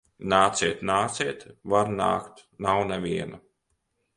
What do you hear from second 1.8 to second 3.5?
nākt. Nav neviena.